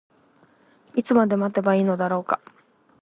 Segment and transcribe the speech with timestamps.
[0.95, 2.39] いつまで待てばいいのだろうか。